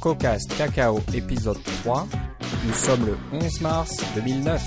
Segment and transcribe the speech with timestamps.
[0.00, 2.08] CocoCast Cacao épisode 3.
[2.66, 4.62] Nous sommes le 11 mars 2009.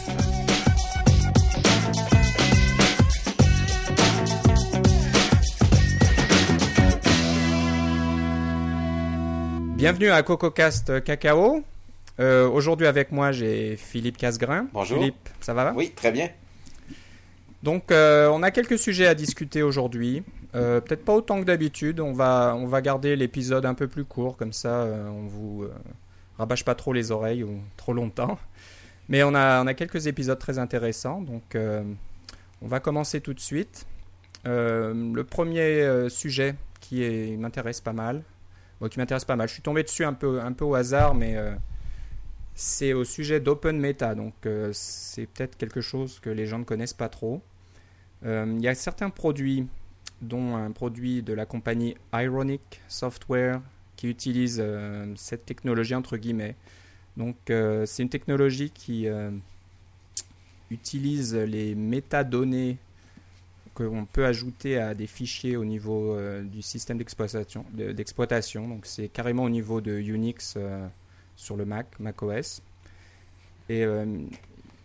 [9.75, 11.63] Bienvenue à CocoCast Cacao.
[12.19, 14.67] Euh, Aujourd'hui avec moi j'ai Philippe Casgrain.
[14.71, 14.99] Bonjour.
[14.99, 15.73] Philippe, ça va?
[15.75, 16.29] Oui, très bien.
[17.63, 20.21] Donc euh, on a quelques sujets à discuter aujourd'hui.
[20.55, 21.99] Euh, Peut-être pas autant que d'habitude.
[21.99, 25.73] On va, garder l'épisode un peu plus court, comme ça euh, on vous euh,
[26.37, 28.37] rabâche pas trop les oreilles ou trop longtemps.
[29.09, 31.21] Mais on a, quelques épisodes très intéressants.
[31.21, 31.57] Donc
[32.61, 33.85] on va commencer tout de suite.
[34.45, 38.23] Le premier sujet qui m'intéresse pas mal.
[38.89, 39.49] Qui m'intéresse pas mal.
[39.49, 41.35] Je suis tombé dessus un peu, au hasard, mais
[42.55, 44.15] c'est au sujet d'Open Meta.
[44.15, 44.35] Donc
[44.71, 47.41] c'est peut-être quelque chose que les gens ne connaissent pas trop.
[48.23, 49.67] Il y a certains produits,
[50.23, 53.61] dont un produit de la compagnie Ironic Software,
[53.95, 56.55] qui utilise euh, cette technologie entre guillemets.
[57.15, 59.31] Donc euh, c'est une technologie qui euh,
[60.71, 62.77] utilise les métadonnées
[63.75, 67.65] qu'on peut ajouter à des fichiers au niveau du système d'exploitation.
[67.73, 68.67] de-.
[68.67, 70.57] Donc c'est carrément au niveau de Unix
[71.35, 72.61] sur le Mac, macOS.
[73.69, 73.83] Et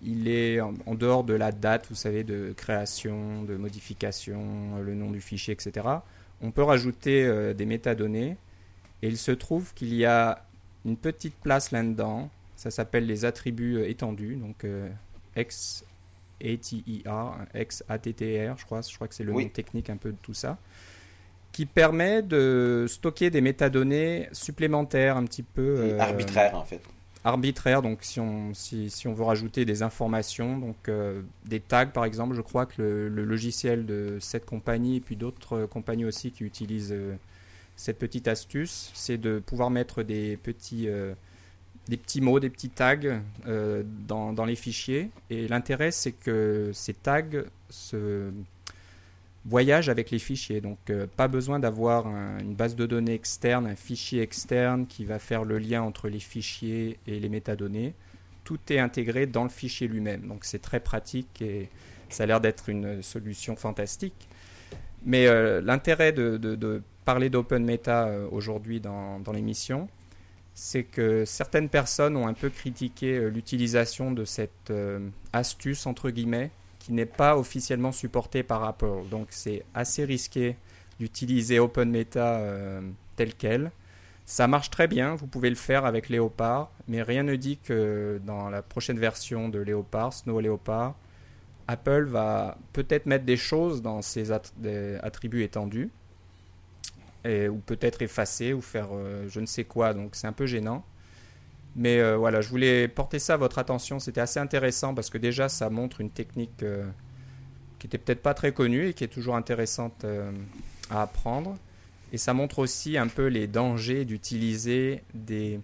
[0.02, 4.82] il est en, en dehors de la date, vous savez, de création, de modification, euh,
[4.82, 5.86] le nom du fichier, etc.
[6.40, 8.36] On peut rajouter euh, des métadonnées.
[9.02, 10.44] Et il se trouve qu'il y a
[10.84, 12.30] une petite place là-dedans.
[12.56, 14.36] Ça s'appelle les attributs euh, étendus.
[14.36, 14.88] Donc euh,
[15.36, 15.84] X
[16.40, 17.02] ATER,
[17.54, 19.44] X ATTR, je crois, je crois que c'est le Oui.
[19.44, 20.58] nom technique un peu de tout ça,
[21.52, 26.80] qui permet de stocker des métadonnées supplémentaires un petit peu Et euh, arbitraire, en fait.
[27.24, 27.82] Arbitraire.
[27.82, 32.04] Donc, si on, si, si on veut rajouter des informations, donc euh, des tags par
[32.04, 36.30] exemple, je crois que le, logiciel de cette compagnie et puis d'autres euh, compagnies aussi
[36.30, 37.14] qui utilisent euh,
[37.76, 40.88] cette petite astuce, c'est de pouvoir mettre des petits,
[41.86, 45.10] des petits mots, des petits tags dans, dans les fichiers.
[45.30, 47.22] Et l'intérêt, c'est que ces tags
[47.70, 48.32] se
[49.44, 50.60] voyagent avec les fichiers.
[50.60, 55.04] Donc, euh, pas besoin d'avoir un- une base de données externe, un fichier externe qui
[55.04, 57.94] va faire le lien entre les fichiers et les métadonnées.
[58.44, 60.26] Tout est intégré dans le fichier lui-même.
[60.26, 61.68] Donc, c'est très pratique et
[62.08, 64.28] ça a l'air d'être une solution fantastique.
[65.04, 69.88] Mais euh, l'intérêt de, parler d'Open Meta euh, aujourd'hui dans, l'émission,
[70.54, 74.72] c'est que certaines personnes ont un peu critiqué l'utilisation de cette
[75.32, 76.50] astuce, entre guillemets,
[76.88, 79.08] n'est pas officiellement supportée par Apple.
[79.10, 80.56] Donc c'est assez risqué
[80.98, 82.80] d'utiliser Open Meta euh,
[83.16, 83.70] tel quel.
[84.26, 88.20] Ça marche très bien, vous pouvez le faire avec Léopard, mais rien ne dit que
[88.26, 90.96] dans la prochaine version de Léopard, Snow Léopard,
[91.66, 95.90] Apple va peut-être mettre des choses dans ses attributs étendus,
[97.24, 100.84] ou peut-être effacer, ou faire euh, je ne sais quoi, donc c'est un peu gênant.
[101.78, 105.16] Mais euh, voilà, je voulais porter ça à votre attention, c'était assez intéressant parce que
[105.16, 106.84] déjà ça montre une technique euh,
[107.78, 110.32] qui était peut-être pas très connue et qui est toujours intéressante euh,
[110.90, 111.56] à apprendre.
[112.12, 115.60] Et ça montre aussi un peu les dangers d'utiliser des,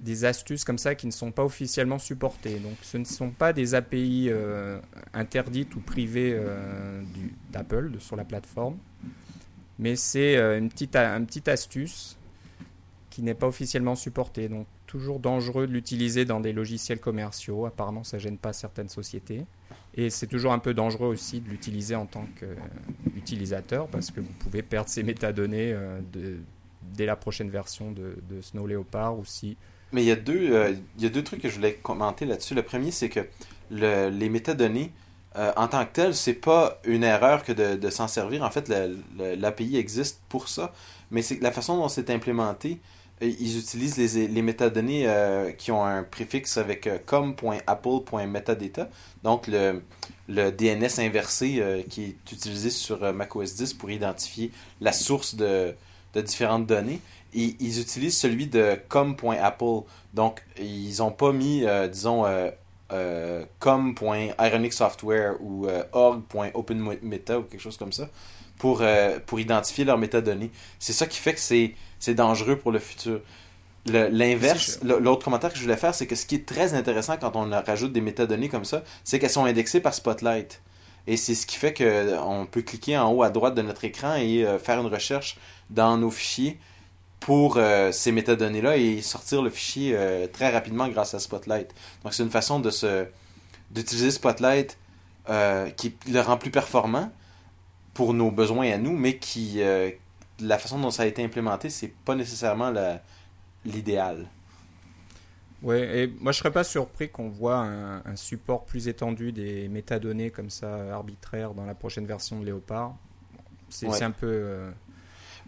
[0.00, 2.58] des astuces comme ça qui ne sont pas officiellement supportées.
[2.60, 4.30] Donc ce ne sont pas des API
[5.12, 6.40] interdites ou privées
[7.50, 8.78] d'Apple sur la plateforme,
[9.80, 12.16] mais c'est une, petite, une petite astuce
[13.10, 14.48] qui n'est pas officiellement supportée.
[14.48, 17.66] Donc toujours dangereux de l'utiliser dans des logiciels commerciaux.
[17.66, 19.44] Apparemment ça gêne pas certaines sociétés.
[19.94, 24.32] Et c'est toujours un peu dangereux aussi de l'utiliser en tant qu'utilisateur parce que vous
[24.40, 26.00] pouvez perdre ces métadonnées euh,
[26.94, 29.24] dès la prochaine version de, Snow Leopard ou
[29.92, 32.26] Mais il y, a deux, euh, il y a deux trucs que je voulais commenter
[32.26, 32.54] là-dessus.
[32.54, 33.20] Le premier, c'est que
[33.70, 34.92] le- les métadonnées,
[35.36, 38.42] euh, en tant que telles, c'est pas une erreur que de, de s'en servir.
[38.42, 38.72] En fait,
[39.16, 40.72] l'API existe pour ça.
[41.10, 42.78] Mais c'est la façon dont c'est implémenté,
[43.20, 48.88] ils utilisent les, métadonnées euh, qui ont un préfixe avec euh, com.apple.metadata.
[49.24, 49.82] Donc, le,
[50.28, 55.74] DNS inversé euh, qui est utilisé sur euh, macOS 10 pour identifier la source de,
[56.14, 57.00] différentes données.
[57.34, 59.82] Et ils utilisent celui de com.apple.
[60.14, 62.24] Donc, ils n'ont pas mis, disons,
[63.60, 68.08] com.ironicsoftware ou org.openmeta ou quelque chose comme ça
[68.56, 68.82] pour
[69.38, 70.50] identifier leurs métadonnées.
[70.80, 73.20] C'est ça qui fait que c'est c'est dangereux pour le futur.
[73.86, 77.36] L'inverse, l'autre commentaire que je voulais faire, c'est que ce qui est très intéressant quand
[77.36, 80.60] on rajoute des métadonnées comme ça, c'est qu'elles sont indexées par Spotlight.
[81.06, 84.16] Et c'est ce qui fait qu'on peut cliquer en haut à droite de notre écran
[84.16, 85.38] et euh, faire une recherche
[85.70, 86.58] dans nos fichiers
[87.18, 91.74] pour euh, ces métadonnées-là et sortir le fichier euh, très rapidement grâce à Spotlight.
[92.04, 93.06] Donc c'est une façon de se
[93.70, 94.78] d'utiliser Spotlight
[95.28, 97.10] euh, qui le rend plus performant
[97.92, 99.90] pour nos besoins à nous, mais qui euh,
[100.40, 102.72] la façon dont ça a été implémenté, c'est pas nécessairement
[103.64, 104.26] l'idéal.
[105.62, 110.30] Oui, et moi je serais pas surpris qu'on voit un, support plus étendu des métadonnées
[110.30, 112.94] comme ça arbitraires dans la prochaine version de Léopard.
[113.68, 114.70] C'est un peu euh,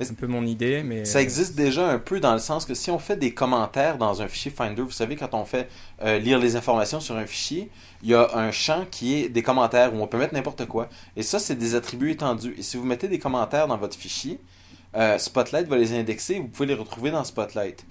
[0.00, 2.90] un peu mon idée, mais ça existe déjà un peu dans le sens que si
[2.90, 5.68] on fait des commentaires dans un fichier Finder, vous savez quand on fait
[6.02, 7.70] euh, lire les informations sur un fichier,
[8.02, 10.88] il y a un champ qui est des commentaires où on peut mettre n'importe quoi.
[11.16, 12.54] Et ça c'est des attributs étendus.
[12.58, 14.40] Et si vous mettez des commentaires dans votre fichier,
[14.96, 16.38] euh, Spotlight va les indexer.
[16.38, 17.84] Vous pouvez les retrouver dans Spotlight.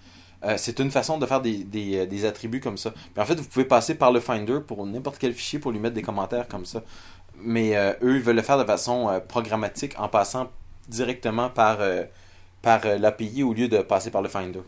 [0.43, 2.93] Euh, c'est une façon de faire des, des, des, attributs comme ça.
[3.15, 5.79] Mais en fait, vous pouvez passer par le Finder pour n'importe quel fichier pour lui
[5.79, 6.83] mettre des commentaires comme ça.
[7.41, 10.49] Mais euh, eux, ils veulent le faire de façon euh, programmatique en passant
[10.87, 11.79] directement par,
[12.63, 14.61] par l'API au lieu de passer par le Finder.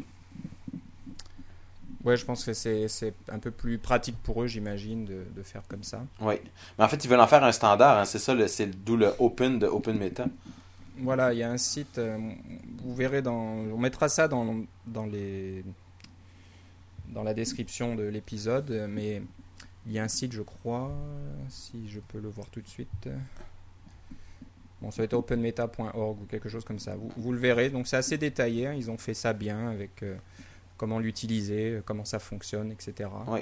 [2.03, 5.61] Ouais, je pense que c'est un peu plus pratique pour eux, j'imagine, de, de, faire
[5.67, 6.01] comme ça.
[6.19, 6.35] Oui.
[6.77, 7.97] Mais en fait, ils veulent en faire un standard.
[7.97, 8.05] Hein.
[8.05, 10.25] c'est ça, c'est d'où le Open de OpenMeta.
[11.01, 12.17] Voilà, il y a un site, euh,
[12.83, 15.63] vous verrez dans, on mettra ça dans, dans les,
[17.09, 19.21] dans la description de l'épisode, mais
[19.87, 20.91] il y a un site, je crois,
[21.49, 23.09] si je peux le voir tout de suite.
[24.81, 26.95] Bon, ça va être openmeta.org ou quelque chose comme ça.
[26.95, 27.69] Vous, vous le verrez.
[27.69, 28.67] Donc c'est assez détaillé.
[28.67, 28.73] Hein.
[28.73, 30.15] Ils ont fait ça bien avec euh,
[30.77, 33.09] comment l'utiliser, comment ça fonctionne, etc.
[33.27, 33.41] Oui.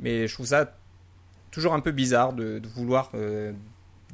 [0.00, 0.76] Mais je trouve ça
[1.50, 3.52] toujours un peu bizarre de, vouloir euh,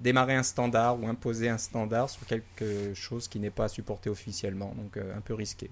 [0.03, 4.75] démarrer un standard ou imposer un standard sur quelque chose qui n'est pas supporté officiellement,
[4.77, 5.71] donc euh, un peu risqué.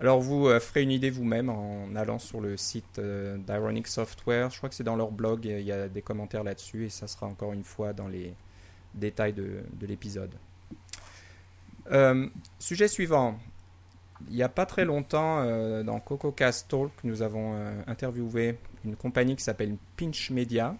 [0.00, 4.50] Alors vous euh, ferez une idée vous-même en allant sur le site euh, d'Ironic Software.
[4.50, 7.06] Je crois que c'est dans leur blog, il y a des commentaires là-dessus et ça
[7.06, 8.34] sera encore une fois dans les
[8.94, 10.34] détails de, de l'épisode.
[12.58, 13.38] sujet suivant.
[14.30, 15.44] Il n'y a pas très longtemps,
[15.82, 17.56] dans CocoCast Talk, nous avons
[17.88, 20.76] interviewé une compagnie qui s'appelle Pinch Media,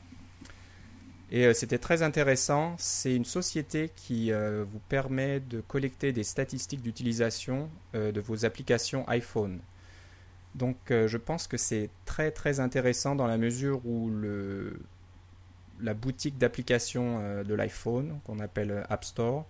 [1.34, 2.74] et euh, c'était très intéressant.
[2.76, 8.44] C'est une société qui euh, vous permet de collecter des statistiques d'utilisation euh, de vos
[8.44, 9.58] applications iPhone.
[10.54, 14.78] Donc je pense que c'est très très intéressant dans la mesure où le,
[15.80, 19.46] la boutique d'applications de l'iPhone, qu'on appelle App Store,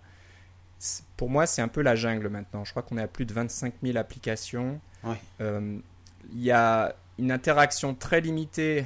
[1.17, 2.63] pour moi c'est un peu la jungle maintenant.
[2.63, 4.79] Je crois qu'on est à plus de 25 000 applications.
[5.41, 5.81] Il
[6.35, 8.85] y a une interaction très limitée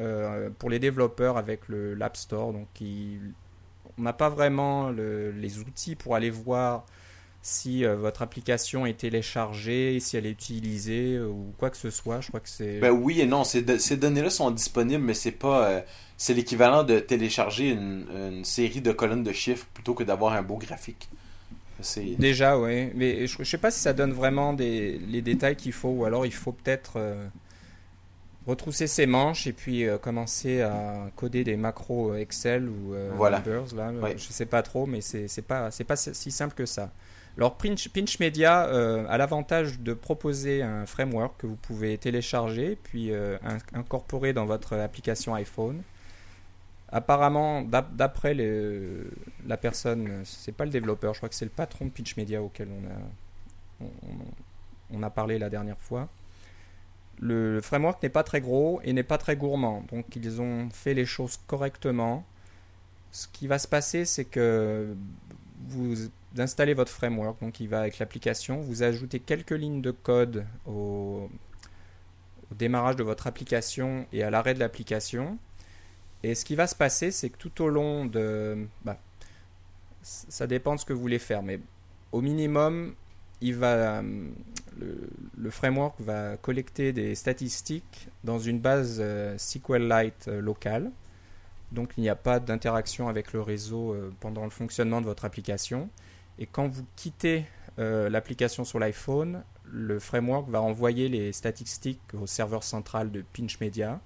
[0.00, 2.52] euh, pour les développeurs avec l'App Store.
[2.52, 2.66] Donc,
[3.96, 6.84] on n'a pas vraiment les outils pour aller voir
[7.42, 11.90] si euh, votre application est téléchargée, si elle est utilisée euh, ou quoi que ce
[11.90, 12.20] soit.
[12.22, 12.80] Je crois que c'est.
[12.80, 13.44] Ben oui et non.
[13.44, 15.84] Ces, données-là sont disponibles, mais c'est pas.
[16.16, 20.56] c'est l'équivalent de télécharger une, série de colonnes de chiffres plutôt que d'avoir un beau
[20.56, 21.08] graphique.
[22.18, 22.90] Déjà, oui.
[22.94, 26.04] Mais je, ne sais pas si ça donne vraiment des, les détails qu'il faut, ou
[26.04, 26.98] alors il faut peut-être
[28.46, 33.10] retrousser ses manches et puis euh, commencer à coder des macros euh, Excel ou euh,
[33.14, 33.38] voilà.
[33.38, 36.90] Numbers, là, je sais pas trop mais c'est pas c'est pas si simple que ça.
[37.36, 43.10] Alors Pinch, Pinch Media a l'avantage de proposer un framework que vous pouvez télécharger puis
[43.72, 45.82] incorporer dans votre application iPhone.
[46.92, 48.34] Apparemment, d'après
[49.48, 52.40] la personne, c'est pas le développeur, je crois que c'est le patron de Pinch Media
[52.40, 53.88] auquel on a,
[54.92, 56.08] on a parlé la dernière fois
[57.24, 59.82] le framework n'est pas très gros et n'est pas très gourmand.
[59.90, 62.22] Donc ils ont fait les choses correctement.
[63.12, 64.94] Ce qui va se passer, c'est que
[65.68, 65.94] vous
[66.36, 71.30] installez votre framework, donc il va avec l'application, vous ajoutez quelques lignes de code au,
[72.50, 75.38] démarrage de votre application et à l'arrêt de l'application.
[76.22, 78.66] Et ce qui va se passer, c'est que tout au long de...
[78.84, 78.98] Bah,
[80.02, 81.58] ça dépend de ce que vous voulez faire, mais
[82.12, 82.94] au minimum,
[83.40, 84.12] il va, euh,
[85.36, 90.90] le, framework va collecter des statistiques dans une base euh, SQLite euh, locale.
[91.72, 95.88] Donc il n'y a pas d'interaction avec le réseau pendant le fonctionnement de votre application.
[96.38, 97.46] Et quand vous quittez
[97.78, 104.00] l'application sur l'iPhone, le framework va envoyer les statistiques au serveur central de Pinch Media.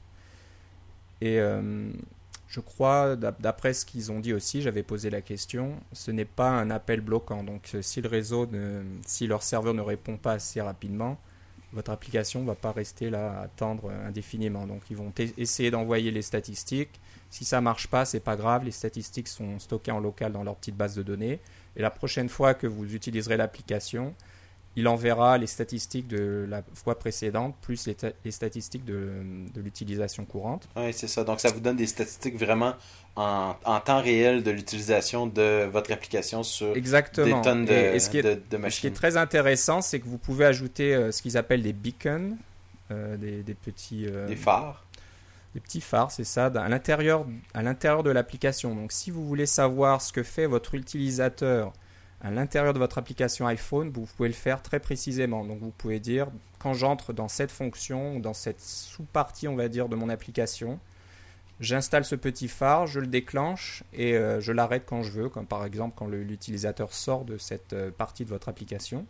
[2.49, 6.49] Je crois, d'après ce qu'ils ont dit aussi, j'avais posé la question, ce n'est pas
[6.49, 7.43] un appel bloquant.
[7.43, 8.49] Donc euh, si le réseau,
[9.07, 11.19] si leur serveur ne répond pas assez rapidement,
[11.75, 14.67] votre application ne va pas rester là à attendre indéfiniment.
[14.67, 16.99] Donc ils vont essayer d'envoyer les statistiques.
[17.29, 18.65] Si ça marche pas, c'est pas grave.
[18.65, 21.41] Les statistiques sont stockées en local dans leur petite base de données.
[21.77, 24.15] Et la prochaine fois que vous utiliserez l'application,
[24.77, 27.89] il enverra les statistiques de la fois précédente plus
[28.25, 29.11] les, statistiques de,
[29.57, 30.69] l'utilisation courante.
[30.77, 31.25] Oui, c'est ça.
[31.25, 32.75] Donc, ça vous donne des statistiques vraiment
[33.17, 37.39] en, temps réel de l'utilisation de votre application sur Exactement.
[37.39, 38.71] des tonnes de, et, ce qui est, machines.
[38.71, 41.73] Ce qui est très intéressant, c'est que vous pouvez ajouter euh, ce qu'ils appellent des
[41.73, 42.37] beacons,
[42.93, 44.07] euh, des, petits...
[44.07, 44.85] Euh, des phares.
[45.55, 47.25] Des petits phares, c'est ça, à l'intérieur
[48.05, 48.77] de l'application.
[48.77, 51.73] Donc, si vous voulez savoir ce que fait votre utilisateur
[52.21, 55.45] à l'intérieur de votre application iPhone, vous pouvez le faire très précisément.
[55.45, 59.89] Donc vous pouvez dire quand j'entre dans cette fonction, dans cette sous-partie, on va dire,
[59.89, 60.81] de mon application,
[61.61, 65.47] j'installe ce petit phare, je le déclenche et euh, je l'arrête quand je veux, comme
[65.47, 69.07] par exemple quand l'utilisateur sort de cette euh, partie de votre application.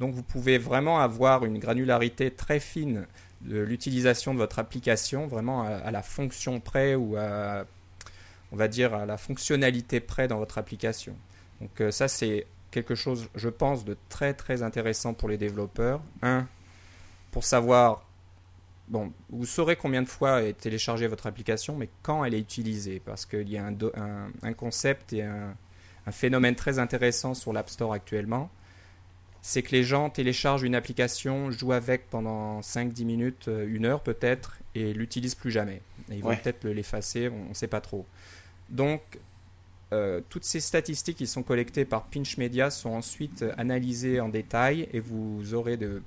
[0.00, 3.06] Donc vous pouvez vraiment avoir une granularité très fine
[3.42, 7.64] de l'utilisation de votre application, vraiment à, la fonction près ou à,
[8.52, 11.16] la fonctionnalité près dans votre application.
[11.60, 16.00] Donc euh, ça c'est quelque chose, je pense, de très très intéressant pour les développeurs.
[16.22, 16.46] Un,
[17.30, 18.06] pour savoir,
[18.88, 23.00] bon, vous saurez combien de fois est téléchargée votre application, mais quand elle est utilisée,
[23.04, 23.76] parce qu'il y a un,
[24.42, 25.54] un, concept et un,
[26.06, 28.50] un, phénomène très intéressant sur l'App Store actuellement,
[29.40, 34.02] c'est que les gens téléchargent une application, jouent avec pendant 5-10 minutes, euh, une heure
[34.02, 35.80] peut-être, et l'utilisent plus jamais.
[36.10, 38.06] ils vont peut-être l'effacer, on ne sait pas trop.
[38.68, 39.00] Donc,
[39.92, 44.88] euh, toutes ces statistiques qui sont collectées par Pinch Media sont ensuite analysées en détail
[44.92, 46.02] et vous aurez de,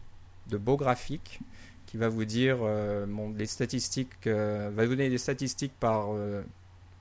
[0.52, 1.40] beaux graphiques
[1.88, 6.10] qui va vous dire euh, les statistiques, euh, va vous donner des statistiques par,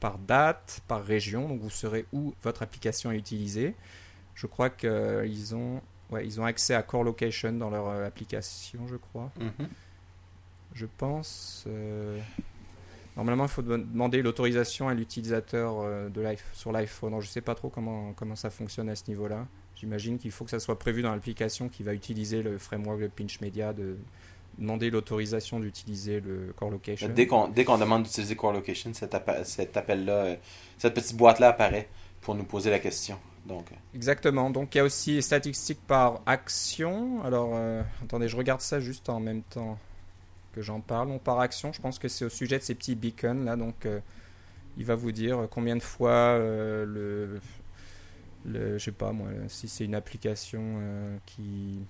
[0.01, 3.75] par date, par région, donc vous saurez où votre application est utilisée.
[4.35, 8.97] Je crois qu'ils ont, ouais, ils ont accès à Core Location dans leur application, je
[8.97, 9.31] crois.
[9.39, 9.69] Mhm.
[10.73, 11.67] Je pense.
[13.17, 17.13] Normalement, il faut demander l'autorisation à l'utilisateur euh, de sur l'iPhone.
[17.21, 19.47] Je ne sais pas trop comment, comment ça fonctionne à ce niveau-là.
[19.75, 23.07] J'imagine qu'il faut que ça soit prévu dans l'application qui va utiliser le framework de
[23.09, 23.97] Pinch Media de
[24.59, 27.09] demander l'autorisation d'utiliser le Core Location.
[27.09, 30.37] Dès qu'on demande d'utiliser Core Location, cet, appel-là, euh,
[30.79, 31.89] cette petite boîte-là apparaît
[32.21, 33.19] pour nous poser la question.
[33.47, 33.73] Donc.
[33.73, 33.75] Euh.
[33.95, 34.51] Exactement.
[34.51, 37.25] Donc il y a aussi les statistiques par action.
[37.25, 37.59] Alors
[38.05, 39.79] attendez, je regarde ça juste en même temps
[40.53, 41.11] que j'en parle.
[41.11, 43.87] On par action, je pense que c'est au sujet de ces petits beacons là, donc
[43.87, 44.01] euh,
[44.77, 47.41] il va vous dire combien de fois euh, le,
[48.45, 51.81] le, je sais pas moi, si c'est une application euh, qui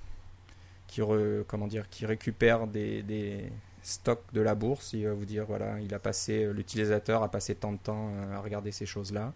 [0.86, 1.00] qui
[1.46, 3.52] comment dire, qui récupère des, des,
[3.82, 7.54] stocks de la bourse, il va vous dire voilà, il a passé l'utilisateur a passé
[7.54, 9.32] tant de temps à regarder ces choses là.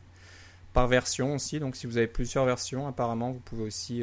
[0.73, 4.03] Par version aussi, donc si vous avez plusieurs versions, apparemment vous pouvez aussi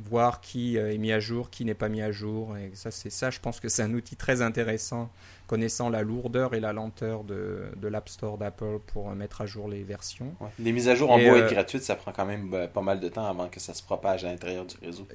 [0.00, 2.56] voir qui euh, est mis à jour, qui n'est pas mis à jour.
[2.56, 5.10] Et ça, c'est ça, je pense que c'est un outil très intéressant,
[5.46, 9.46] connaissant la lourdeur et la lenteur de, de l'App Store d'Apple pour euh, mettre à
[9.46, 10.34] jour les versions.
[10.58, 12.82] Les mises à jour en beau et euh, gratuites, ça prend quand même bah, pas
[12.82, 15.06] mal de temps avant que ça se propage à l'intérieur du réseau.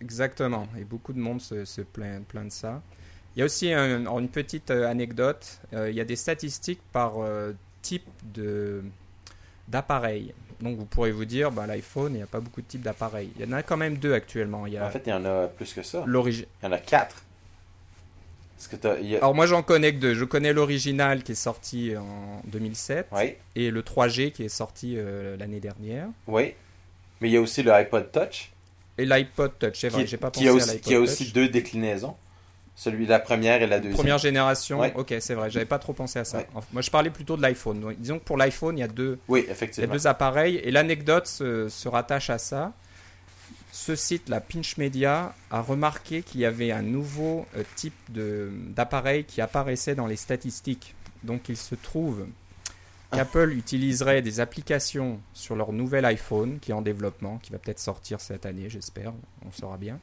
[0.00, 0.66] exactement.
[0.78, 2.82] Et beaucoup de monde se, se plaint, de ça.
[3.36, 5.60] Il y a aussi une petite anecdote.
[5.72, 7.14] il y a des statistiques par
[7.82, 8.84] type de
[9.66, 10.34] d'appareil.
[10.64, 13.30] Donc vous pourrez vous dire, bah, l'iPhone, il n'y a pas beaucoup de types d'appareils.
[13.38, 14.66] Il y en a quand même deux actuellement.
[14.66, 16.04] Il y En fait, il y en a plus que ça.
[16.06, 17.24] Il y en a quatre.
[19.16, 20.14] Alors moi j'en connais que deux.
[20.14, 23.08] Je connais l'original qui est sorti en 2007
[23.56, 26.06] et le 3G qui est sorti euh, l'année dernière.
[26.26, 26.54] Oui,
[27.20, 28.50] mais il y a aussi le iPod Touch.
[28.96, 30.80] Et l'iPod Touch, c'est vrai, j'ai pas pensé à l'iPod Touch.
[30.80, 32.16] Qui a aussi deux déclinaisons.
[32.76, 33.96] Celui de la première et la deuxième.
[33.96, 36.42] Première génération, ok, c'est vrai, j'avais pas trop pensé à ça.
[36.72, 37.94] Moi, je parlais plutôt de l'iPhone.
[37.98, 39.92] Disons que pour l'iPhone, il y a deux, oui, effectivement.
[39.92, 40.56] deux appareils.
[40.56, 42.72] Et l'anecdote se, rattache à ça.
[43.70, 49.24] Ce site, la Pinch Media, a remarqué qu'il y avait un nouveau euh, type d'appareil
[49.24, 50.94] qui apparaissait dans les statistiques.
[51.24, 52.26] Donc, il se trouve
[53.12, 57.78] qu'Apple utiliserait des applications sur leur nouvel iPhone qui est en développement, qui va peut-être
[57.78, 59.12] sortir cette année, j'espère,
[59.46, 59.98] on saura bien.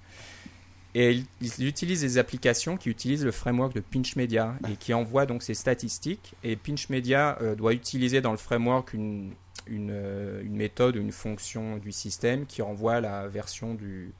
[0.93, 5.25] Et ils, utilisent des applications qui utilisent le framework de Pinch Media et qui envoient
[5.25, 6.33] donc ces statistiques.
[6.43, 9.31] Et Pinch Media euh, doit utiliser dans le framework une,
[9.67, 14.11] une, euh, une, méthode, une fonction du système qui renvoie la version du,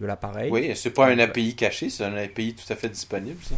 [0.00, 0.50] de l'appareil.
[0.50, 3.56] Oui, c'est pas un API caché, c'est un API tout à fait disponible, ça?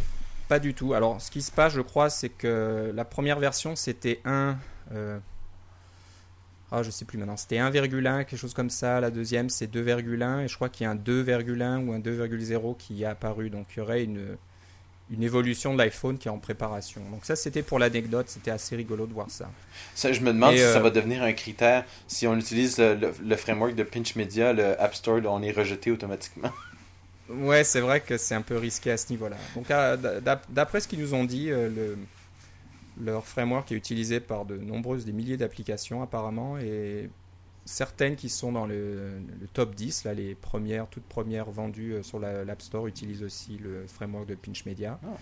[0.49, 0.93] Pas du tout.
[0.93, 4.57] Alors, ce qui se passe, je crois, c'est que la première version, c'était un
[6.71, 8.99] ah, je sais plus maintenant, c'était 1,1, quelque chose comme ça.
[8.99, 10.43] La deuxième, c'est 2,1.
[10.43, 13.49] Et je crois qu'il y a un 2,1 ou un 2,0 qui est apparu.
[13.49, 14.37] Donc, il y aurait une,
[15.09, 17.01] une évolution de l'iPhone qui est en préparation.
[17.09, 18.27] Donc, ça, c'était pour l'anecdote.
[18.27, 19.49] C'était assez rigolo de voir ça.
[19.95, 21.85] Ça, je me demande si ça euh, va devenir un critère.
[22.07, 26.51] Si on utilise le, framework de Pinch Media, le App Store, on est rejeté automatiquement.
[27.29, 29.35] Ouais, c'est vrai que c'est un peu risqué à ce niveau-là.
[29.53, 29.67] Donc,
[30.47, 31.97] d'après ce qu'ils nous ont dit, euh, le
[32.99, 37.09] leur framework est utilisé par de nombreuses, des milliers d'applications apparemment, et
[37.65, 39.21] certaines qui sont dans le,
[39.53, 43.85] top 10, là, les premières, toutes premières vendues euh, sur l'App Store utilisent aussi le
[43.87, 44.99] framework de Pinch Media.
[45.03, 45.17] Ah.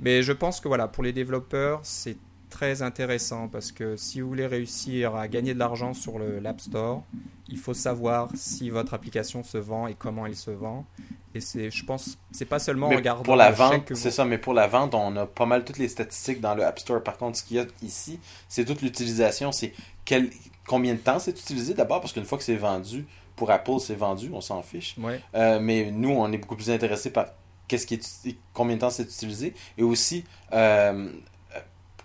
[0.00, 2.16] Mais je pense que voilà, pour les développeurs, c'est
[2.48, 7.04] très intéressant parce que si vous voulez réussir à gagner de l'argent sur l'App Store,
[7.48, 10.84] il faut savoir si votre application se vend et comment elle se vend.
[11.34, 13.22] Et c'est, je pense, c'est pas seulement regarder.
[13.22, 15.88] Pour la vente, c'est ça, mais pour la vente, on a pas mal toutes les
[15.88, 17.02] statistiques dans le App Store.
[17.02, 18.18] Par contre, ce qu'il y a ici,
[18.48, 19.52] c'est toute l'utilisation.
[19.52, 19.72] C'est
[20.04, 20.30] quel,
[20.66, 23.06] combien de temps c'est utilisé d'abord, parce qu'une fois que c'est vendu,
[23.36, 24.96] pour Apple, c'est vendu, on s'en fiche.
[24.98, 25.20] Ouais.
[25.36, 27.26] Euh, mais nous, on est beaucoup plus intéressé par
[27.68, 31.12] qu'est-ce qui est, combien de temps c'est utilisé, et aussi euh,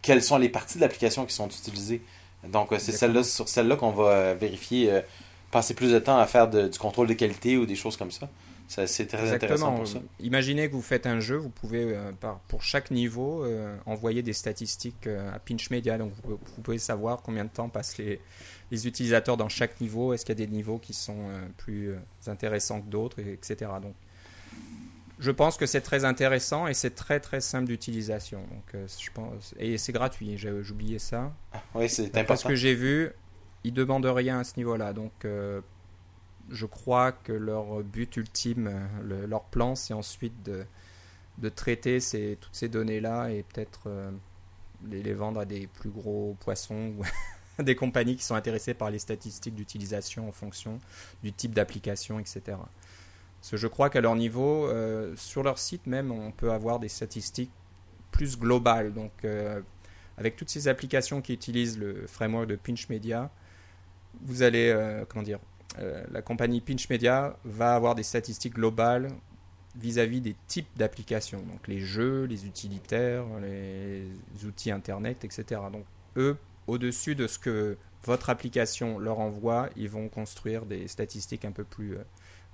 [0.03, 2.03] quelles sont les parties de l'application qui sont utilisées.
[2.47, 5.01] Donc, c'est celle-là, sur celle-là qu'on va vérifier,
[5.49, 8.29] passer plus de temps à faire du contrôle de qualité ou des choses comme ça.
[8.67, 9.99] C'est très intéressant pour ça.
[10.19, 13.45] Imaginez que vous faites un jeu, vous pouvez, par, pour chaque niveau,
[13.85, 15.97] envoyer des statistiques à Pinch Media.
[15.97, 18.19] Donc, vous, vous, pouvez savoir combien de temps passent les,
[18.71, 20.13] les utilisateurs dans chaque niveau.
[20.13, 23.71] Est-ce qu'il y a des niveaux qui sont euh, plus euh, intéressants que d'autres, etc.
[23.81, 23.95] Donc,
[25.17, 28.41] je pense que c'est très intéressant et c'est très très simple d'utilisation.
[28.41, 30.37] Donc, euh, je pense et c'est gratuit.
[30.37, 31.31] J'ai oublié ça.
[31.53, 32.25] Ah, oui, c'est important.
[32.27, 33.11] Parce que j'ai vu,
[33.63, 34.93] ils demandent rien à ce niveau-là.
[34.93, 35.25] Donc,
[36.49, 38.71] je crois que leur but ultime,
[39.03, 43.89] leur plan, c'est ensuite de, traiter ces, toutes ces données-là et peut-être
[44.87, 46.93] les, les, vendre à des plus gros poissons
[47.59, 50.79] des compagnies qui sont intéressées par les statistiques d'utilisation en fonction
[51.23, 52.57] du type d'application, etc.
[53.53, 57.51] Je crois qu'à leur niveau, euh, sur leur site même, on peut avoir des statistiques
[58.11, 58.93] plus globales.
[58.93, 59.61] Donc, euh,
[60.17, 63.29] avec toutes ces applications qui utilisent le framework de Pinch Media,
[64.21, 65.39] vous allez, euh, comment dire,
[66.11, 69.09] la compagnie Pinch Media va avoir des statistiques globales
[69.75, 74.07] vis-à-vis -vis des types d'applications, donc les jeux, les utilitaires, les
[74.45, 75.61] outils Internet, etc.
[75.71, 75.85] Donc,
[76.17, 81.51] eux au-dessus de ce que votre application leur envoie, ils vont construire des statistiques un
[81.51, 82.03] peu plus euh,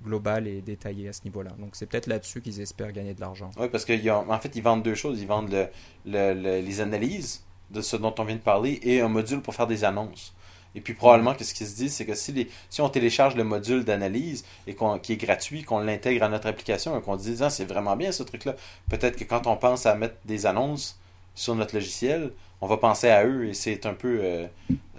[0.03, 1.51] globales et détaillées à ce niveau-là.
[1.59, 3.51] Donc c'est peut-être là-dessus qu'ils espèrent gagner de l'argent.
[3.57, 5.21] Oui, parce qu'en fait, ils vendent deux choses.
[5.21, 5.69] Ils vendent
[6.05, 9.83] les analyses de ce dont on vient de parler et un module pour faire des
[9.83, 10.33] annonces.
[10.75, 13.35] Et puis probablement que ce qui se dit, c'est que si, les, si on télécharge
[13.35, 17.17] le module d'analyse et qu'on, qui est gratuit, qu'on l'intègre à notre application et qu'on
[17.17, 18.55] dit ah, c'est vraiment bien ce truc-là,
[18.89, 20.97] peut-être que quand on pense à mettre des annonces
[21.35, 24.47] sur notre logiciel, on va penser à eux et c'est un peu euh,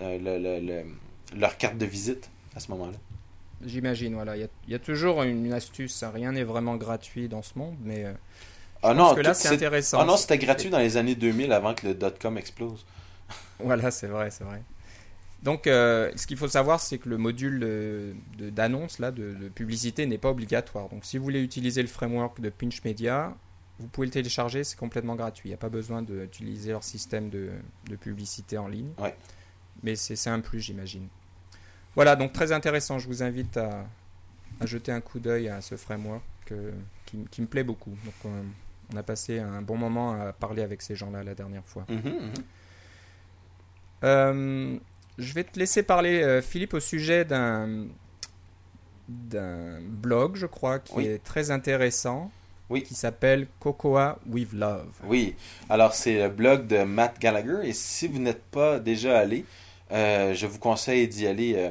[0.00, 0.83] euh,
[1.35, 2.99] leur carte de visite à ce moment-là.
[3.64, 4.37] J'imagine, voilà.
[4.37, 6.02] Il y, a toujours une, astuce.
[6.02, 8.12] Rien n'est vraiment gratuit dans ce monde, mais euh,
[8.83, 10.01] ah non, que là, c'est intéressant.
[10.01, 12.85] Ah non, c'était gratuit dans les années 2000 avant que le dot-com explose.
[13.61, 14.62] voilà, c'est vrai, c'est vrai.
[15.42, 20.18] Donc, ce qu'il faut savoir, c'est que le module d'annonce, là, de, de publicité, n'est
[20.18, 20.88] pas obligatoire.
[20.88, 23.35] Donc, si vous voulez utiliser le framework de Pinch Media,
[23.83, 25.48] vous pouvez le télécharger, c'est complètement gratuit.
[25.48, 27.50] Il n'y a pas besoin d'utiliser leur système de,
[28.00, 28.92] publicité en ligne.
[29.83, 31.09] Mais c'est un plus, j'imagine.
[31.94, 32.98] Voilà, donc très intéressant.
[32.98, 33.85] Je vous invite à,
[34.64, 36.22] jeter un coup d'œil à ce framework
[37.07, 37.96] qui, me plaît beaucoup.
[38.05, 38.35] Donc,
[38.92, 41.87] on, a passé un bon moment à parler avec ces gens-là la dernière fois.
[41.88, 42.33] Mhm, mhm.
[44.05, 44.78] Euh,
[45.18, 47.87] je vais te laisser parler, euh, Philippe, au sujet d'un
[49.09, 52.31] d'un blog, je crois, qui est très intéressant
[52.72, 52.83] oui.
[52.83, 54.90] qui s'appelle Cocoa with Love.
[55.05, 55.35] Oui,
[55.68, 59.44] alors c'est le blog de Matt Gallagher et si vous n'êtes pas déjà allé,
[59.92, 61.70] euh, je vous conseille d'y aller euh,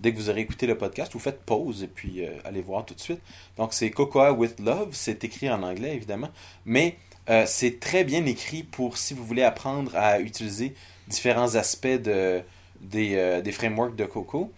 [0.00, 1.12] dès que vous aurez écouté le podcast.
[1.12, 3.20] Vous faites pause et puis euh, allez voir tout de suite.
[3.56, 6.30] Donc c'est Cocoa with Love, c'est écrit en anglais évidemment,
[6.64, 6.96] mais
[7.46, 10.74] c'est très bien écrit pour si vous voulez apprendre à utiliser
[11.06, 12.42] différents aspects de,
[12.80, 14.52] des, des frameworks de Coco.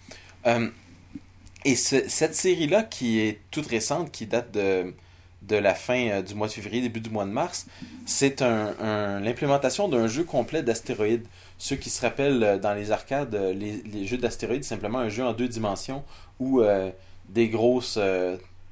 [1.64, 4.94] et cette série-là, qui est toute récente, qui date de
[5.42, 7.66] de la fin euh, du mois de février, début du mois de mars,
[8.06, 11.26] c'est un, l'implémentation d'un jeu complet d'astéroïdes.
[11.58, 15.08] Ceux qui se rappellent euh, dans les arcades, euh, les, jeux d'astéroïdes, c'est simplement un
[15.08, 16.04] jeu en deux dimensions
[16.40, 16.62] où
[17.28, 17.98] des grosses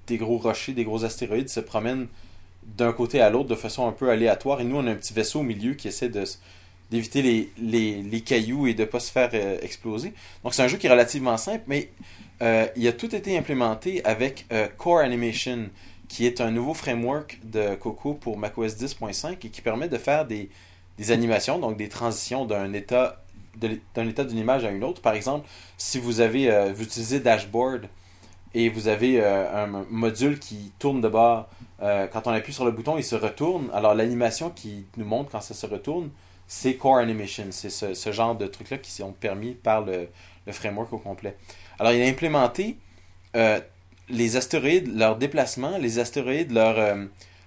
[0.09, 2.09] des gros rochers, des gros astéroïdes se promènent
[2.77, 4.61] d'un côté à l'autre de façon un peu aléatoire.
[4.61, 6.25] Et nous, on a un petit vaisseau au milieu qui essaie de
[6.91, 9.31] d'éviter les, les, cailloux et de ne pas se faire
[9.63, 10.13] exploser.
[10.43, 11.91] Donc c'est un jeu qui est relativement simple, mais
[12.77, 15.71] il a tout été implémenté avec Core Animation
[16.11, 20.27] qui est un nouveau framework de Coco pour macOS 10.5 et qui permet de faire
[20.27, 20.51] des,
[21.09, 23.23] animations, donc des transitions d'un état
[23.57, 25.01] d'un état d'une image à une autre.
[25.03, 27.89] Par exemple, si vous avez euh, vous utilisez Dashboard
[28.55, 31.49] et vous avez euh, un module qui tourne de bord,
[31.83, 33.69] euh, quand on appuie sur le bouton, il se retourne.
[33.73, 36.11] Alors l'animation qui nous montre quand ça se retourne,
[36.53, 37.47] c'est Core Animation.
[37.51, 40.09] C'est ce, genre de trucs-là qui sont permis par le,
[40.47, 41.37] le, framework au complet.
[41.79, 42.77] Alors il a implémenté
[44.11, 47.05] les astéroïdes, leur déplacement, les astéroïdes, leur, euh,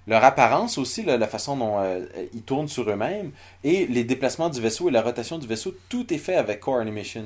[0.07, 3.31] leur apparence aussi, la façon dont euh, ils tournent sur eux-mêmes,
[3.63, 6.77] et les déplacements du vaisseau et la rotation du vaisseau, tout est fait avec Core
[6.77, 7.25] Animation.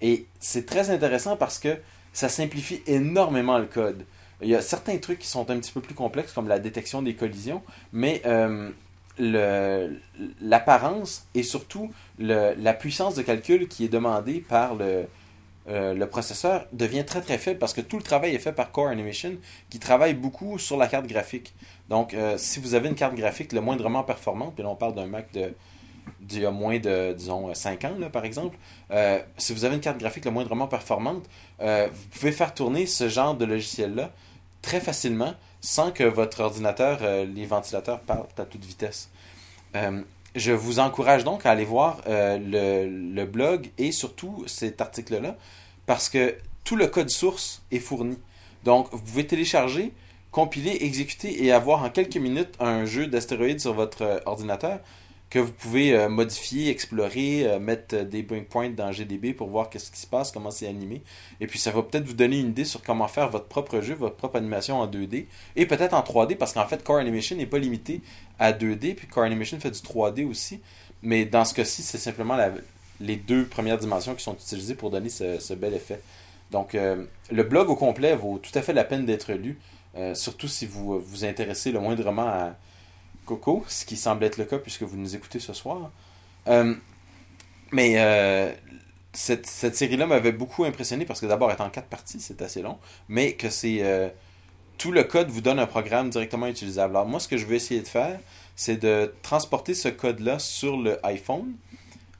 [0.00, 1.76] Et c'est très intéressant parce que
[2.12, 4.04] ça simplifie énormément le code.
[4.40, 7.02] Il y a certains trucs qui sont un petit peu plus complexes, comme la détection
[7.02, 8.70] des collisions, mais euh,
[9.18, 15.06] l'apparence et surtout la puissance de calcul qui est demandée par le,
[15.68, 18.72] euh, le processeur devient très très faible parce que tout le travail est fait par
[18.72, 19.36] Core Animation
[19.70, 21.54] qui travaille beaucoup sur la carte graphique.
[21.88, 24.94] Donc, euh, si vous avez une carte graphique le moindrement performante, puis là on parle
[24.94, 25.54] d'un Mac de
[26.20, 28.58] d'il y a moins de, disons, 5 ans, là, par exemple,
[28.90, 31.24] euh, si vous avez une carte graphique le moindrement performante,
[31.60, 34.10] vous pouvez faire tourner ce genre de logiciel-là
[34.62, 39.08] très facilement sans que votre ordinateur, euh, les ventilateurs partent à toute vitesse.
[39.76, 40.02] Euh,
[40.34, 45.36] je vous encourage donc à aller voir euh, le, le, blog et surtout cet article-là
[45.86, 48.18] parce que tout le code source est fourni.
[48.64, 49.92] Donc, vous pouvez télécharger,
[50.30, 54.80] compiler, exécuter et avoir en quelques minutes un jeu d'astéroïdes sur votre ordinateur
[55.32, 59.70] que vous pouvez euh, modifier, explorer, euh, mettre euh, des breakpoints dans GDB pour voir
[59.70, 61.00] qu'est-ce qui se passe, comment c'est animé.
[61.40, 63.94] Et puis ça va peut-être vous donner une idée sur comment faire votre propre jeu,
[63.94, 65.24] votre propre animation en 2D
[65.56, 68.02] et peut-être en 3D parce qu'en fait Core Animation n'est pas limité
[68.38, 70.60] à 2D puis Core Animation fait du 3D aussi.
[71.00, 72.38] Mais dans ce cas-ci, c'est simplement
[73.00, 76.02] les deux premières dimensions qui sont utilisées pour donner ce, bel effet.
[76.50, 79.58] Donc le blog au complet vaut tout à fait la peine d'être lu,
[80.14, 82.54] surtout si vous vous intéressez le moindrement à
[83.68, 85.90] Ce qui semble être le cas puisque vous nous écoutez ce soir.
[86.48, 86.74] Euh,
[87.70, 88.52] mais euh,
[89.12, 92.62] cette, série-là m'avait beaucoup impressionné parce que d'abord, elle est en quatre parties, c'est assez
[92.62, 93.78] long, mais que c'est.
[93.82, 94.08] Euh,
[94.78, 96.96] tout le code vous donne un programme directement utilisable.
[96.96, 98.18] Alors, moi, ce que je vais essayer de faire,
[98.56, 101.52] c'est de transporter ce code-là sur le iPhone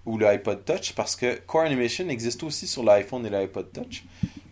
[0.07, 4.05] ou le iPod Touch parce que Core Animation existe aussi sur l'iPhone et l'iPod Touch.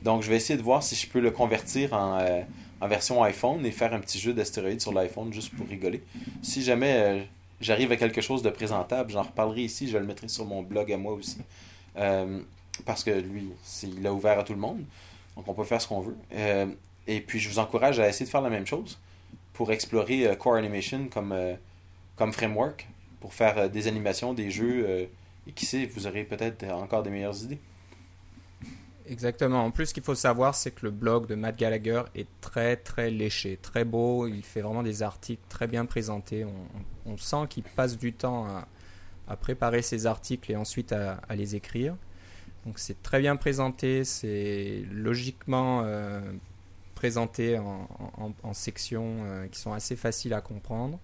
[0.02, 2.18] Donc, je vais essayer de voir si je peux le convertir en
[2.80, 6.02] en version iPhone et faire un petit jeu d'astéroïdes sur l'iPhone juste pour rigoler.
[6.42, 7.22] Si jamais euh,
[7.60, 10.90] j'arrive à quelque chose de présentable, j'en reparlerai ici, je le mettrai sur mon blog
[10.92, 11.38] à moi aussi.
[11.96, 12.40] Euh,
[12.86, 13.50] parce que lui,
[13.82, 14.82] il a ouvert à tout le monde.
[15.36, 16.16] Donc on peut faire ce qu'on veut.
[16.32, 16.66] Euh,
[17.06, 18.98] et puis je vous encourage à essayer de faire la même chose
[19.52, 21.34] pour explorer Core Animation comme,
[22.16, 22.88] comme framework,
[23.20, 25.10] pour faire des animations, des jeux,
[25.46, 27.58] et qui sait, vous aurez peut-être encore des meilleures idées.
[29.10, 29.64] Exactement.
[29.64, 32.76] En plus, ce qu'il faut savoir, c'est que le blog de Matt Gallagher est très
[32.76, 34.28] très léché, très beau.
[34.28, 36.46] Il fait vraiment des articles très bien présentés.
[37.06, 38.46] On, sent qu'il passe du temps
[39.26, 41.96] à, préparer ses articles et ensuite à, les écrire.
[42.64, 46.20] Donc c'est très bien présenté, c'est logiquement euh,
[46.94, 51.00] présenté en, sections euh, qui sont assez faciles à comprendre.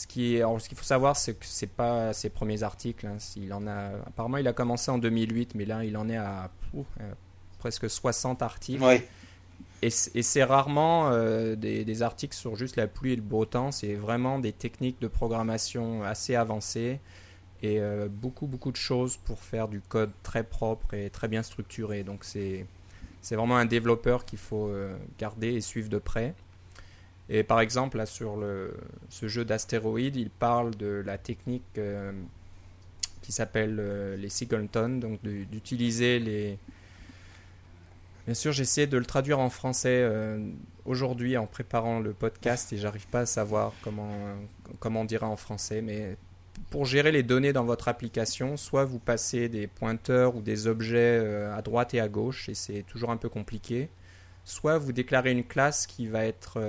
[0.00, 3.06] Ce qui est, ce qu'il faut savoir, c'est que c'est pas ses premiers articles.
[3.06, 3.18] Hein.
[3.36, 6.50] Il en a, apparemment, il a commencé en 2008, mais là, il en est à
[6.74, 7.12] euh,
[7.58, 8.82] presque 60 articles.
[9.82, 13.72] Et, c'est rarement euh, des, articles sur juste la pluie et le beau temps.
[13.72, 16.98] C'est vraiment des techniques de programmation assez avancées
[17.62, 21.42] et euh, beaucoup beaucoup de choses pour faire du code très propre et très bien
[21.42, 22.04] structuré.
[22.04, 22.64] Donc c'est
[23.20, 24.72] c'est vraiment un développeur qu'il faut
[25.18, 26.34] garder et suivre de près.
[27.32, 28.44] Et par exemple, sur
[29.08, 32.10] ce jeu d'astéroïdes, il parle de la technique euh,
[33.22, 36.58] qui s'appelle euh, les Singleton, donc d'utiliser les...
[38.26, 40.44] Bien sûr, essayé de le traduire en français euh,
[40.84, 44.10] aujourd'hui en préparant le podcast et j'arrive pas à savoir comment,
[44.80, 46.16] comment on dira en français, mais
[46.68, 51.18] pour gérer les données dans votre application, soit vous passez des pointeurs ou des objets
[51.46, 53.88] à droite et à gauche, et c'est toujours un peu compliqué,
[54.44, 56.60] soit vous déclarez une classe qui va être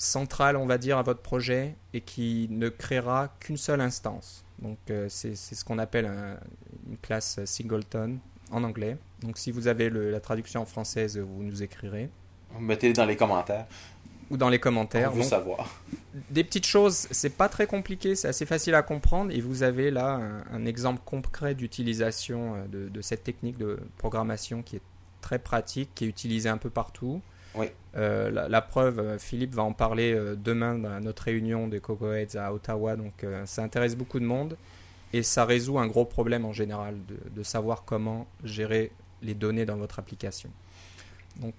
[0.00, 4.44] centrale, on va dire, à votre projet et qui ne créera qu'une seule instance.
[4.58, 6.10] Donc euh, c'est ce qu'on appelle
[6.88, 8.18] une classe singleton
[8.50, 8.96] en anglais.
[9.22, 12.10] Donc si vous avez la traduction en française, vous nous écrirez.
[12.58, 13.66] Mettez dans les commentaires.
[14.30, 15.10] Ou dans les commentaires.
[15.12, 15.80] On veut savoir.
[16.30, 19.90] Des petites choses, c'est pas très compliqué, c'est assez facile à comprendre et vous avez
[19.90, 20.20] là
[20.52, 24.82] un, exemple concret d'utilisation euh, de, de, cette technique de programmation qui est
[25.20, 27.20] très pratique, qui est utilisée un peu partout.
[27.96, 32.36] Euh, la, preuve, euh, Philippe va en parler euh, demain dans notre réunion des Cocoheads
[32.38, 34.56] à Ottawa, donc ça intéresse beaucoup de monde
[35.12, 36.96] et ça résout un gros problème en général
[37.34, 40.50] de, savoir comment gérer les données dans votre application.
[41.36, 41.54] Donc,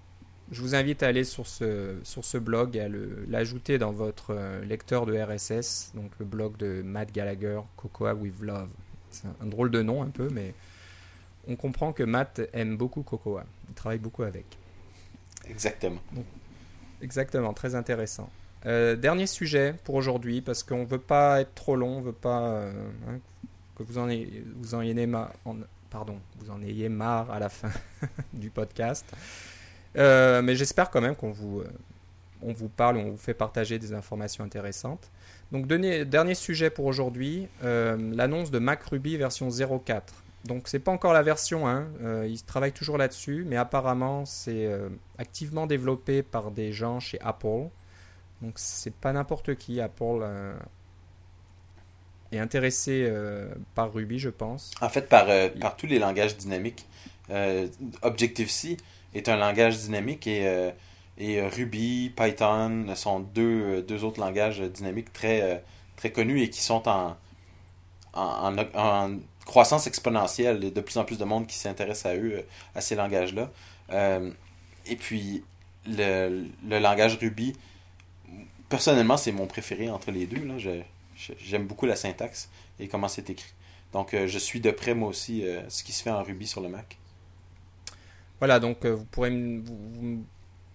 [0.52, 2.90] je vous invite à aller sur ce, sur ce blog et à
[3.28, 8.70] l'ajouter dans votre lecteur de RSS, donc le blog de Matt Gallagher, Cocoa with Love.
[9.10, 10.54] C'est un drôle de nom un peu, mais
[11.48, 13.44] on comprend que Matt aime beaucoup Cocoa.
[13.70, 14.46] Il travaille beaucoup avec.
[15.50, 16.02] Exactement.
[17.02, 18.30] exactement, très intéressant.
[18.66, 22.12] Euh, dernier sujet pour aujourd'hui, parce qu'on ne veut pas être trop long, on veut
[22.12, 22.72] pas euh,
[23.10, 23.20] hein,
[23.76, 25.34] que vous en ayez, vous marre,
[25.90, 26.20] pardon,
[27.32, 27.72] à la fin
[28.34, 29.06] du podcast.
[29.98, 31.64] Euh, mais j'espère quand même qu'on vous,
[32.42, 35.10] on vous parle, on vous fait partager des informations intéressantes.
[35.52, 40.02] Donc dernier, dernier sujet pour aujourd'hui, l'annonce de MacRuby version 0.4.
[40.46, 44.66] Donc c'est pas encore la version 1, euh, ils travaillent toujours là-dessus, mais apparemment c'est
[44.66, 47.68] euh, activement développé par des gens chez Apple.
[48.42, 50.58] Donc c'est pas n'importe qui, Apple euh,
[52.32, 53.12] est intéressé
[53.76, 54.72] par Ruby, je pense.
[54.82, 55.28] En fait, par,
[55.60, 56.88] par tous les langages dynamiques.
[58.02, 58.78] Objective-C
[59.14, 60.72] est un langage dynamique et,
[61.18, 65.62] et Ruby, Python sont deux, deux autres langages dynamiques très,
[65.98, 67.18] très connus et qui sont en,
[68.14, 72.42] en, en croissance exponentielle, de plus en plus de monde qui s'intéresse à eux, euh,
[72.76, 73.52] à ces langages-là.
[73.92, 74.32] Euh,
[74.86, 75.44] et puis,
[75.86, 77.54] le, le langage Ruby,
[78.70, 80.48] personnellement, c'est mon préféré entre les deux.
[81.40, 82.50] J'aime beaucoup la syntaxe
[82.80, 83.54] et comment c'est écrit.
[83.94, 86.70] Donc, je suis de près, moi aussi, ce qui se fait en Ruby sur le
[86.70, 86.98] Mac.
[88.40, 90.24] Voilà, donc vous, pourrez, vous,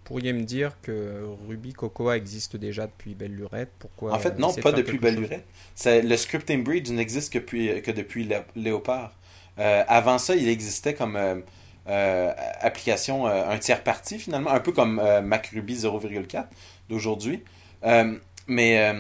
[0.07, 3.73] pourriez me dire que Ruby Cocoa existe déjà depuis belle lurette?
[3.79, 5.45] Pourquoi En fait, non, pas depuis belle lurette
[5.85, 9.13] Le scripting bridge n'existe que, que, depuis Léopard.
[9.59, 11.37] Euh, avant ça, il existait comme euh,
[11.89, 16.45] euh, application un tiers parti finalement, un peu comme MacRuby 0,4
[16.89, 17.43] d'aujourd'hui.
[18.47, 18.95] mais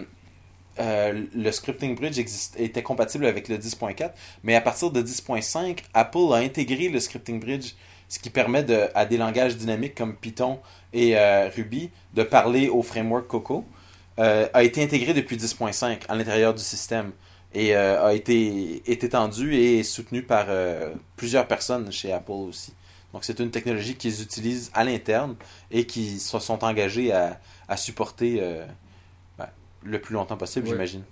[0.79, 2.19] le scripting bridge
[2.59, 4.11] était compatible avec le 10.4,
[4.42, 7.75] mais à partir de 10.5, Apple a intégré le scripting bridge
[8.09, 10.61] ce qui permet de, à des langages dynamiques comme Python
[10.92, 13.64] et euh, Ruby de parler au framework Coco,
[14.19, 17.12] euh, a été intégré depuis 10.5 à l'intérieur du système
[17.53, 20.47] et euh, a été est étendu et soutenu par
[21.16, 22.73] plusieurs personnes chez Apple aussi.
[23.12, 25.37] Donc c'est une technologie qu'ils utilisent à l'interne
[25.71, 28.40] et qui se sont engagés à, à supporter
[29.38, 29.49] ben,
[29.83, 31.03] le plus longtemps possible, j'imagine.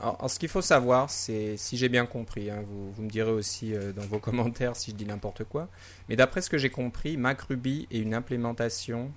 [0.00, 3.30] Alors, ce qu'il faut savoir, c'est, si j'ai bien compris, hein, vous, vous, me direz
[3.30, 5.68] aussi euh, dans vos commentaires si je dis n'importe quoi,
[6.08, 9.12] mais d'après ce que j'ai compris, MacRuby est une implémentation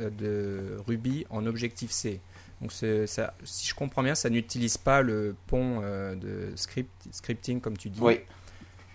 [0.00, 2.20] euh, de Ruby en Objective-C.
[2.60, 7.60] Donc ça, si je comprends bien, ça n'utilise pas le pont euh, de script, scripting
[7.60, 8.00] comme tu dis.
[8.00, 8.20] Oui.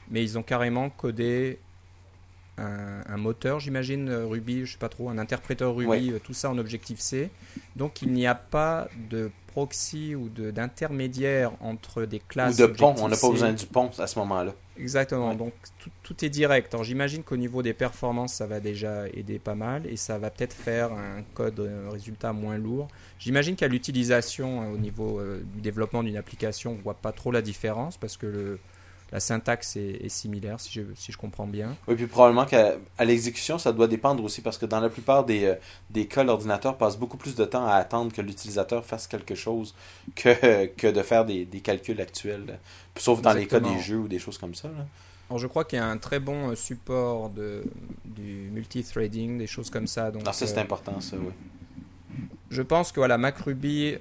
[0.09, 1.59] Mais ils ont carrément codé
[2.57, 6.57] un, un moteur, j'imagine, Ruby, je sais pas trop, un interpréteur Ruby, tout ça en
[6.57, 7.29] Objective-C.
[7.75, 12.55] Donc il n'y a pas de proxy ou d'intermédiaire entre des classes.
[12.55, 14.53] Ou de pont, on n'a pas besoin du pont à ce moment-là.
[14.77, 15.53] Exactement, donc
[16.01, 16.73] tout, est direct.
[16.73, 20.29] Alors j'imagine qu'au niveau des performances, ça va déjà aider pas mal et ça va
[20.31, 22.87] peut-être faire un code un résultat moins lourd.
[23.19, 27.11] J'imagine qu'à l'utilisation, euh, au niveau euh, du développement d'une application, on ne voit pas
[27.11, 28.59] trop la différence parce que le,
[29.11, 31.75] la syntaxe est, similaire, si je, si je, comprends bien.
[31.87, 35.45] Oui, puis probablement qu'à l'exécution, ça doit dépendre aussi, parce que dans la plupart des,
[35.45, 35.55] euh,
[35.89, 39.75] des cas, l'ordinateur passe beaucoup plus de temps à attendre que l'utilisateur fasse quelque chose
[40.15, 42.59] que, que de faire des, des calculs actuels,
[42.97, 44.69] sauf dans les cas des jeux ou des choses comme ça.
[45.29, 47.63] Alors, je crois qu'il y a un très bon euh, support de,
[48.05, 50.11] du multithreading, des choses comme ça.
[50.11, 51.31] Donc, ah, ça, c'est euh, important, ça, oui.
[52.49, 53.95] Je pense que voilà, MacRuby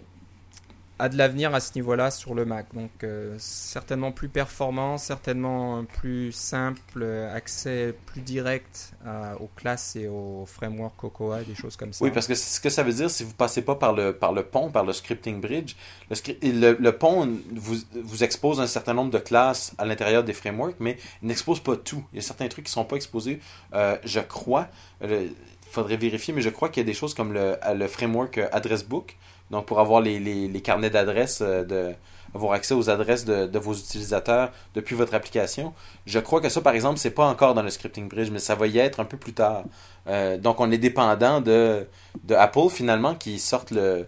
[1.01, 2.67] a de l'avenir à ce niveau-là sur le Mac.
[2.75, 8.93] Donc euh, certainement plus performant, certainement plus simple, accès plus direct
[9.41, 12.05] aux classes et aux frameworks Cocoa, des choses comme ça.
[12.05, 14.33] Oui, parce que ce que ça veut dire, si vous passez pas par le, par
[14.33, 15.75] le pont, par le scripting bridge,
[16.11, 20.77] le, le, pont vous, vous expose un certain nombre de classes à l'intérieur des frameworks,
[20.81, 22.05] mais il n'expose pas tout.
[22.13, 23.41] Il y a certains trucs qui sont pas exposés,
[23.75, 24.69] euh, je crois.
[25.03, 25.31] Il
[25.71, 28.85] faudrait vérifier, mais je crois qu'il y a des choses comme le, le framework Address
[28.85, 29.17] Book
[29.51, 31.95] donc, pour avoir les, les, carnets d'adresses, euh, de,
[32.35, 35.75] avoir accès aux adresses de, de, vos utilisateurs depuis votre application.
[36.07, 38.55] Je crois que ça, par exemple, c'est pas encore dans le scripting bridge, mais ça
[38.55, 39.65] va y être un peu plus tard.
[40.07, 41.87] Euh, donc, on est dépendant de,
[42.23, 44.07] de Apple, finalement, qui sortent le,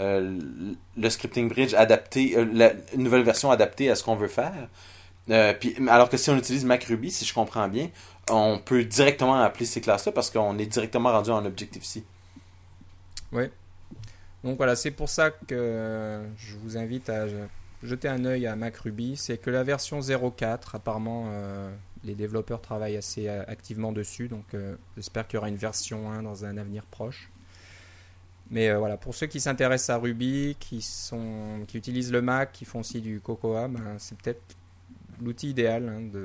[0.00, 0.40] euh,
[0.96, 4.68] le scripting bridge adapté, la, une nouvelle version adaptée à ce qu'on veut faire.
[5.60, 7.90] puis, alors que si on utilise MacRuby, si je comprends bien,
[8.28, 12.02] on peut directement appeler ces classes-là parce qu'on est directement rendu en Objective-C.
[13.32, 13.44] Oui.
[14.44, 17.26] Donc voilà, c'est pour ça que je vous invite à
[17.82, 19.16] jeter un œil à MacRuby.
[19.16, 21.70] C'est que la version 0.4, apparemment, euh,
[22.04, 24.28] les développeurs travaillent assez euh, activement dessus.
[24.28, 27.30] Donc euh, j'espère qu'il y aura une version 1 dans un avenir proche.
[28.52, 32.64] Mais voilà, pour ceux qui s'intéressent à Ruby, qui, sont, qui utilisent le Mac, qui
[32.64, 34.42] font aussi du Cocoa, ben, c'est peut-être
[35.22, 36.18] l'outil idéal hein,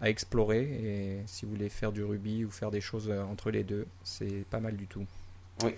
[0.00, 0.62] à explorer.
[0.62, 4.46] Et si vous voulez faire du Ruby ou faire des choses entre les deux, c'est
[4.48, 5.04] pas mal du tout.
[5.62, 5.74] Oui.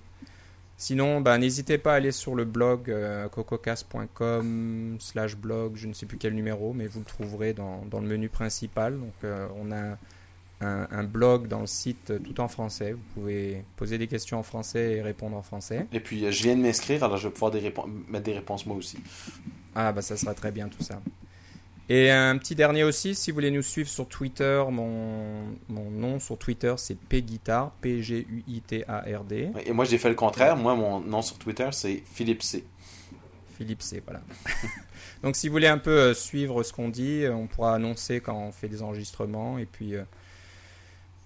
[0.81, 5.93] Sinon, bah, n'hésitez pas à aller sur le blog euh, cococast.com slash blog, je ne
[5.93, 8.97] sais plus quel numéro, mais vous le trouverez dans, dans le menu principal.
[8.97, 9.99] Donc, euh, on a
[10.59, 12.93] un, blog dans le site euh, tout en français.
[12.93, 15.85] Vous pouvez poser des questions en français et répondre en français.
[15.93, 17.61] Et puis, je viens de m'inscrire, alors je vais pouvoir des
[18.07, 18.97] mettre des réponses moi aussi.
[19.75, 20.99] Ah, bah ça sera très bien tout ça.
[21.89, 26.19] Et un petit dernier aussi, si vous voulez nous suivre sur Twitter, mon, mon nom
[26.19, 29.51] sur Twitter c'est Pguitar, P-G-U-I-T-A-R-D.
[29.65, 32.63] Et moi j'ai fait le contraire, moi mon nom sur Twitter c'est Philippe C.
[33.57, 34.21] Philippe C, voilà.
[35.23, 38.21] Donc si vous voulez un peu euh, suivre ce qu'on dit, euh, on pourra annoncer
[38.21, 40.03] quand on fait des enregistrements et puis euh,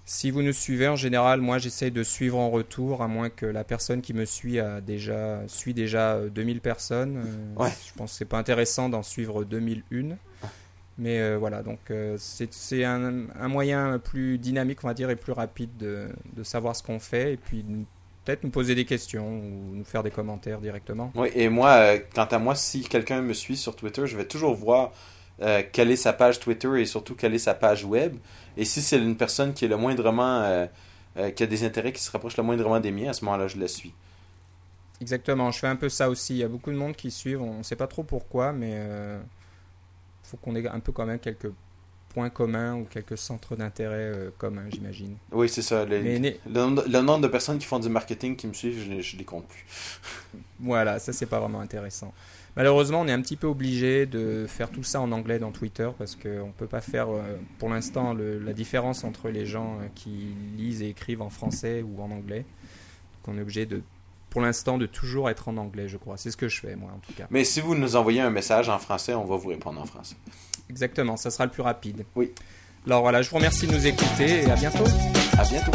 [0.08, 3.48] Si vous nous suivez, en général, moi j'essaye de suivre en retour, à moins que
[3.48, 7.24] la personne qui me suit a déjà, suit déjà 2000 personnes.
[7.56, 7.72] Ouais.
[7.88, 10.16] Je pense que c'est pas intéressant d'en suivre 2001.
[10.98, 15.18] Mais euh, voilà, donc euh, c'est un, un, moyen plus dynamique, on va dire, et
[15.18, 17.66] plus rapide de, de savoir ce qu'on fait, et puis
[18.24, 21.12] peut-être nous poser des questions ou nous faire des commentaires directement.
[21.16, 24.26] Oui, et moi, euh, quant à moi, si quelqu'un me suit sur Twitter, je vais
[24.26, 24.94] toujours voir
[25.42, 28.16] euh, quelle est sa page Twitter et surtout quelle est sa page web.
[28.58, 30.68] Et si c'est une personne qui est le moindrement, euh,
[31.32, 33.58] qui a des intérêts qui se rapprochent le moindrement des miens, à ce moment-là, je
[33.58, 33.94] la suis.
[35.02, 36.36] Exactement, je fais un peu ça aussi.
[36.36, 38.80] Il y a beaucoup de monde qui suivent, on ne sait pas trop pourquoi, mais
[40.24, 41.52] faut qu'on ait un peu quand même quelques
[42.10, 45.18] points communs ou quelques centres d'intérêt euh, communs, j'imagine.
[45.34, 45.84] Oui, c'est ça.
[45.84, 49.02] Le, Mais- le, le nombre de personnes qui font du marketing qui me suivent, je,
[49.02, 49.66] je les compte plus.
[50.62, 52.14] Voilà, ça c'est pas vraiment intéressant.
[52.56, 55.90] Malheureusement, on est un petit peu obligé de faire tout ça en anglais dans Twitter
[55.98, 60.34] parce qu'on peut pas faire euh, pour l'instant la différence entre les gens euh, qui
[60.58, 62.46] lisent et écrivent en français ou en anglais.
[63.26, 63.82] Donc on est obligé de,
[64.30, 66.16] pour l'instant, de toujours être en anglais, je crois.
[66.16, 67.28] C'est ce que je fais moi en tout cas.
[67.30, 70.16] Mais si vous nous envoyez un message en français, on va vous répondre en français.
[70.70, 72.06] Exactement, ça sera le plus rapide.
[72.16, 72.32] Oui.
[72.86, 74.86] Alors voilà, je vous remercie de nous écouter et à bientôt.
[75.38, 75.72] À bientôt.